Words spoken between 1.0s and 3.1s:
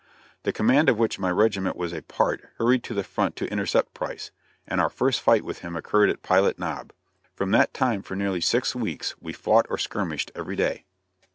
my regiment was a part hurried to the